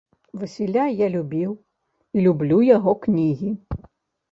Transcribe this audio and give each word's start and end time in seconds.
Васіля 0.43 0.85
я 1.05 1.09
любіў 1.17 1.51
і 2.15 2.25
люблю 2.29 2.59
яго 2.71 2.97
кнігі. 3.07 3.55